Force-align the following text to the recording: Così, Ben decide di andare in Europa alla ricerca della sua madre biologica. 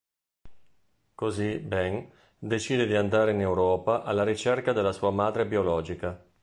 Così, 1.13 1.59
Ben 1.59 2.11
decide 2.39 2.87
di 2.87 2.95
andare 2.95 3.33
in 3.33 3.39
Europa 3.41 4.01
alla 4.01 4.23
ricerca 4.23 4.73
della 4.73 4.93
sua 4.93 5.11
madre 5.11 5.45
biologica. 5.45 6.19